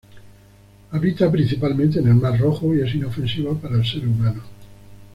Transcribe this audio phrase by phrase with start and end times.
[0.93, 4.41] Habita principalmente en el Mar Rojo y es inofensivo para el ser humano.